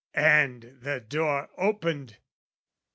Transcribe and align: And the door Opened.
And 0.15 0.77
the 0.81 0.99
door 0.99 1.49
Opened. 1.59 2.17